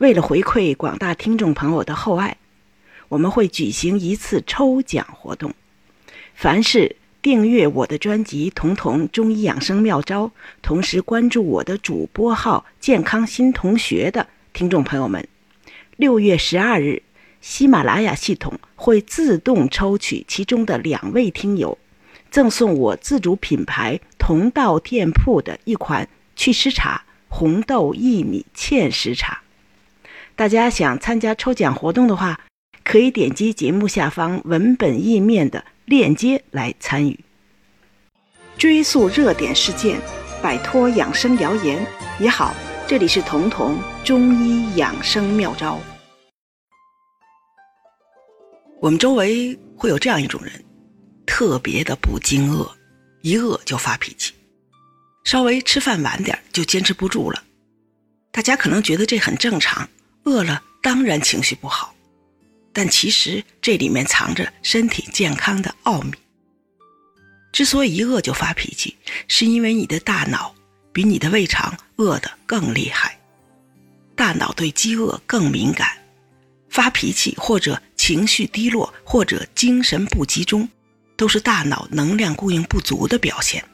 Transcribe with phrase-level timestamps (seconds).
[0.00, 2.38] 为了回馈广大听众朋友的厚爱，
[3.10, 5.52] 我们会举行一次抽奖活动。
[6.34, 10.28] 凡是订阅我的专辑《彤彤中医养生妙招》，
[10.62, 15.28] 同时关注我的主播号“健康新同学”的听众朋友们，
[15.98, 17.02] 六月十二日，
[17.42, 21.76] 喜马拉雅系统会自动抽取其中的两位听友，
[22.30, 29.42] 赠送我自主品牌同道店铺的一款祛湿茶——红豆薏米芡实茶。
[30.40, 32.40] 大家想参加抽奖活动的话，
[32.82, 37.20] 可以点击节目下方文本页面的链接来参与。
[38.56, 40.00] 追溯热点事件，
[40.42, 41.86] 摆脱养生谣言
[42.18, 42.54] 也好。
[42.88, 45.78] 这里是彤彤中医养生妙招。
[48.80, 50.50] 我们周围会有这样一种人，
[51.26, 52.66] 特别的不惊饿，
[53.20, 54.32] 一饿就发脾气，
[55.22, 57.42] 稍微吃饭晚点就坚持不住了。
[58.32, 59.86] 大家可能觉得这很正常。
[60.24, 61.94] 饿了当然情绪不好，
[62.72, 66.12] 但其实这里面藏着身体健康的奥秘。
[67.52, 70.54] 之所以一饿就发脾气，是因为你的大脑
[70.92, 73.18] 比你的胃肠饿得更厉害，
[74.14, 75.98] 大脑对饥饿更敏感，
[76.68, 80.68] 发脾气或者情绪低落或者精神不集中，
[81.16, 83.64] 都是大脑能量供应不足的表现。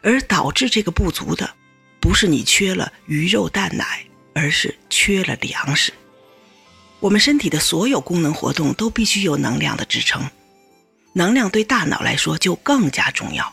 [0.00, 1.54] 而导致这个不足的，
[2.00, 4.07] 不是你缺了鱼肉蛋奶。
[4.38, 5.92] 而是缺了粮食。
[7.00, 10.28] 我们身体的所有功能活动都必须有能量的支撑，
[11.12, 13.52] 能量对大脑来说就更加重要，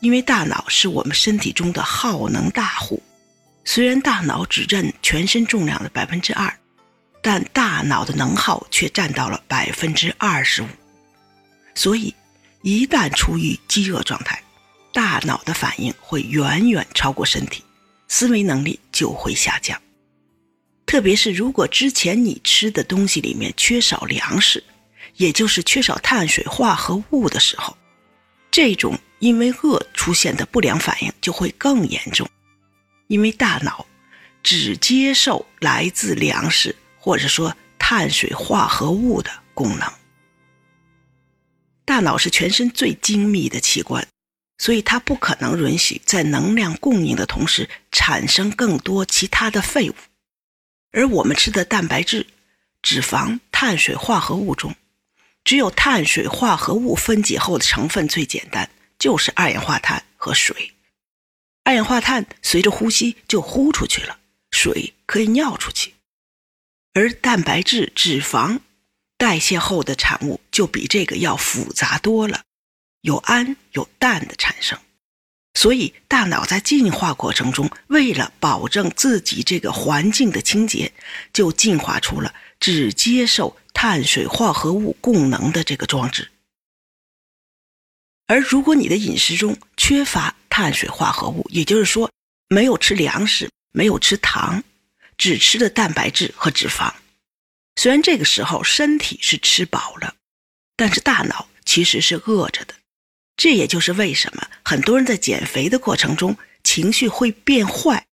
[0.00, 3.02] 因为大脑是我们身体中的耗能大户。
[3.64, 6.52] 虽然大脑只占全身重量的百分之二，
[7.22, 10.68] 但大脑的能耗却占到了百分之二十五。
[11.74, 12.14] 所以，
[12.62, 14.42] 一旦处于饥饿状态，
[14.92, 17.62] 大脑的反应会远远超过身体，
[18.08, 19.80] 思维能力就会下降。
[20.90, 24.64] 特别是如果之前你吃的东西里面缺少粮食，
[25.14, 27.78] 也就是缺少碳水化合物的时候，
[28.50, 32.28] 这种因为饿出现的不良反应就会更严重。
[33.06, 33.86] 因为大脑
[34.42, 39.88] 只接受来自粮食或者说碳水化合物的功能。
[41.84, 44.04] 大脑是全身最精密的器官，
[44.58, 49.94] 所以它不可能允许在能量供应的同时产生更多其他的废物。
[50.92, 52.26] 而我们吃的蛋白质、
[52.82, 54.74] 脂肪、碳水化合物中，
[55.44, 58.68] 只有碳水化合物分解后的成分最简单，
[58.98, 60.74] 就是二氧化碳和水。
[61.62, 64.18] 二氧化碳随着呼吸就呼出去了，
[64.50, 65.94] 水可以尿出去。
[66.92, 68.58] 而蛋白质、脂肪
[69.16, 72.42] 代谢后的产物就比这个要复杂多了，
[73.02, 74.76] 有氨有氮的产生。
[75.54, 80.92] 所以，大脑在进化过程中，为了保证自己这个环境的清洁，
[81.32, 86.30] 就进化出了只接受碳水化合物供能的这个装置。
[88.26, 92.10] 而如果你的饮食中缺乏碳水化合物，也就是说
[92.48, 94.62] 没有吃粮食、没有吃糖，
[95.18, 96.94] 只吃的蛋白质和脂肪，
[97.74, 100.14] 虽然这个时候身体是吃饱了，
[100.76, 102.74] 但是大脑其实是饿着的。
[103.40, 108.04] 这也就是为什么很多人在减肥的过程中情绪会变坏，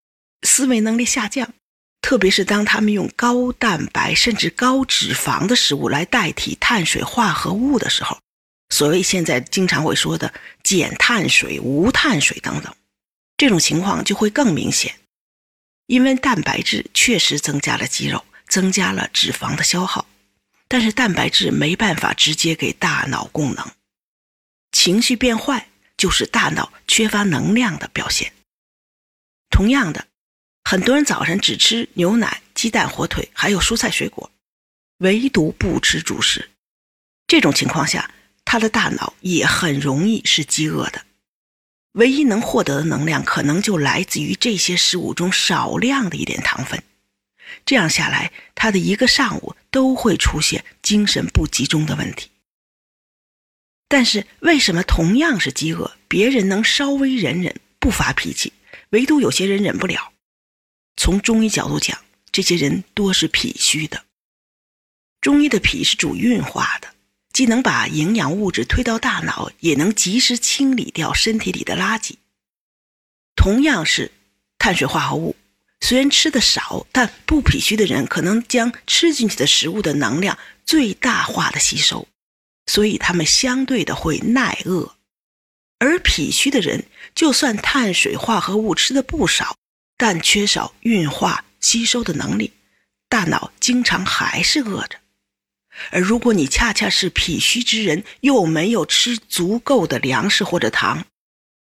[0.43, 1.53] 思维能力下降，
[2.01, 8.21] 特别是当他们用高蛋白甚至高脂肪的食物来代替碳水化合物的时候，
[8.69, 10.33] 所谓现在经常会说的
[10.63, 12.73] 减碳水、无碳水等等，
[13.37, 14.95] 这种情况就会更明显，
[15.89, 20.07] 因为蛋白质确实增加了肌肉，增加了脂肪的消耗，
[20.69, 23.69] 但是蛋白质没办法直接给大脑供能。
[24.73, 28.33] 情绪变坏就是大脑缺乏能量的表现。
[29.51, 30.07] 同样的，
[30.65, 34.31] 很多人早晨只吃牛奶、鸡蛋、火腿，还有蔬菜水果，
[34.99, 36.51] 唯独不吃主食。
[37.27, 38.11] 这种情况下，
[38.45, 41.07] 他的大脑也很容易是饥饿的。
[41.93, 46.83] 唯一能获得的能量，可能就来自于这些食物中少量的一点糖分。
[47.65, 52.31] 这样下来，他的一个上午都会出现精神不集中的问题。
[53.89, 58.53] 但是为什么同样是饥饿，别人能稍微忍忍不发脾气，
[58.91, 60.13] 唯独有些人忍不了？
[60.97, 61.99] 从中医角度讲，
[62.33, 64.05] 这些人多是脾虚的。
[65.21, 66.95] 中医的脾是主运化的，
[67.33, 72.15] 既能把营养物质推到大脑，也能及时清理掉身体里的垃圾。
[73.37, 74.11] 同样是
[74.59, 75.37] 碳水化合物，
[75.81, 82.09] 虽然吃的少，但不脾虚的人可能将吃进去的食物的能量最大化的吸收。
[82.67, 84.97] 所以他们相对的会耐饿，
[85.79, 86.85] 而脾虚的人，
[87.15, 89.57] 就算碳水化合物吃的不少，
[89.97, 92.53] 但缺少运化吸收的能力，
[93.09, 94.99] 大脑经常还是饿着。
[95.91, 101.05] 而如果你恰恰是脾虚之人，又没有吃足够的粮食或者糖，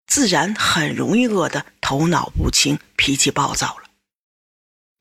[0.07, 3.89] 自然很容易饿得头脑不清、脾气暴躁了。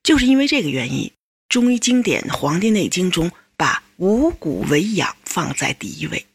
[0.03, 1.11] 就是因为这个原因，
[1.49, 6.25] 中医经典《黄帝内经》中把五谷为养放在第一位，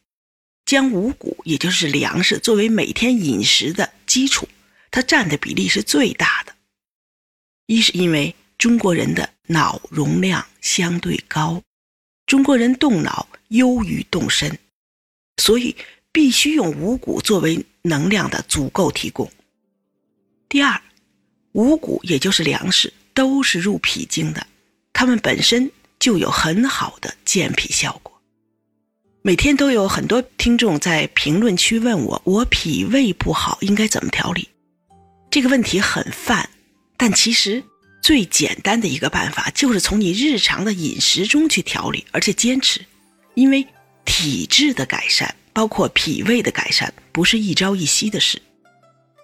[0.66, 4.46] 将五谷也就是粮食作为每天饮食的基础，
[4.90, 6.54] 它占的比例是最大的。
[7.64, 11.62] 一是因为中国人的脑容量相对高。
[12.26, 14.58] 中国人动脑优于动身，
[15.38, 15.74] 所以
[16.12, 19.32] 必须用五谷作为能量的足够提供。
[20.46, 20.78] 第二，
[21.52, 24.46] 五谷也就是粮食，都是入脾经的，
[24.92, 25.72] 它们本身
[26.04, 28.12] 就有很好的健脾效果。
[29.22, 34.46] 每天都有很多听众在评论区问我，我脾胃不好应该怎么调理？
[35.30, 36.46] 这个问题很泛，
[36.98, 37.64] 但其实。
[38.02, 42.84] 最简单的一个办法就是从你日常的饮食中去调理，而且坚持，
[43.32, 43.66] 因为
[44.04, 48.42] 体质的改善，包括脾胃的改善，不是一朝一夕的事。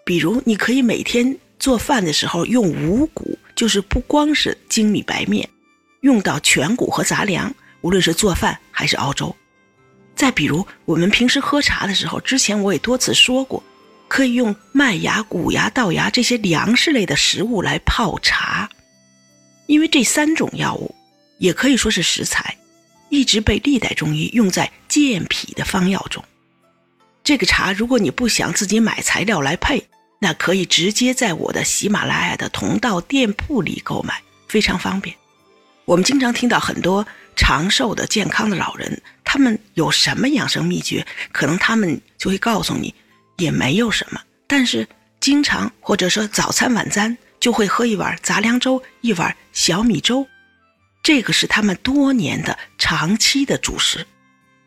[0.02, 5.46] 比如，你可以每天做饭的时候用五谷，就是不光是精米白面，
[6.00, 9.34] 用到全谷和杂粮，无论是做饭还是熬粥。
[10.14, 13.62] 再比如，我们平时喝茶的时候，之前我也多次说过。
[14.08, 18.68] 可以用麦芽、谷芽、稻芽这些粮食类的食物来泡茶，
[19.66, 20.92] 因为这三种药物
[21.38, 22.56] 也可以说是食材，
[23.08, 26.24] 一直被历代中医用在健脾的方药中。
[27.22, 29.86] 这个茶，如果你不想自己买材料来配，
[30.18, 35.14] 那可以直接在我的喜马拉雅的同道店铺里购买，非常方便。
[35.90, 37.04] 我们经常听到很多
[37.34, 41.04] 长寿的、健康的老人，他们有什么养生秘诀？
[41.32, 42.94] 可能他们就会告诉你。
[43.38, 44.86] 也没有什么，但是
[45.18, 50.24] 经常或者说早餐晚餐就会喝一碗杂粮粥，一碗小米粥，
[51.02, 54.06] 这个是他们多年的长期的主食，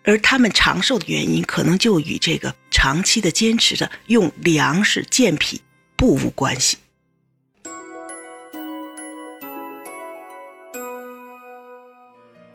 [0.03, 5.61] 而他们长寿的原因，可能就与这个长期的坚持着用粮食健脾
[5.95, 6.75] 不无关系。